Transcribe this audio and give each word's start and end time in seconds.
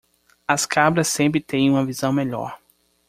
As 0.49 0.65
cabras 0.65 1.09
sempre 1.09 1.39
têm 1.39 1.69
uma 1.69 1.85
visão 1.85 2.11
melhor. 2.11 2.59